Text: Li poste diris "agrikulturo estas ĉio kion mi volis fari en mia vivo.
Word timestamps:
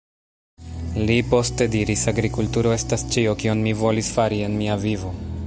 Li 1.09 1.17
poste 1.33 1.67
diris 1.75 2.07
"agrikulturo 2.13 2.73
estas 2.79 3.07
ĉio 3.17 3.37
kion 3.45 3.63
mi 3.69 3.77
volis 3.85 4.13
fari 4.19 4.43
en 4.49 4.59
mia 4.65 4.83
vivo. 4.89 5.15